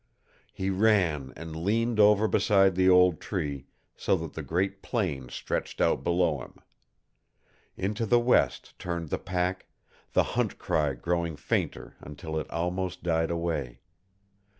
He 0.51 0.71
ran 0.71 1.31
and 1.35 1.55
leaned 1.55 1.99
over 1.99 2.27
beside 2.27 2.73
the 2.73 2.89
old 2.89 3.19
tree, 3.21 3.67
so 3.95 4.15
that 4.17 4.33
the 4.33 4.41
great 4.41 4.81
plain 4.81 5.29
stretched 5.29 5.79
out 5.79 6.03
below 6.03 6.41
him. 6.41 6.55
Into 7.77 8.07
the 8.07 8.17
west 8.19 8.73
turned 8.79 9.09
the 9.09 9.19
pack, 9.19 9.67
the 10.13 10.23
hunt 10.33 10.57
cry 10.57 10.95
growing 10.95 11.35
fainter 11.35 11.97
until 12.01 12.39
it 12.39 12.49
almost 12.49 13.03
died 13.03 13.29
away. 13.29 13.81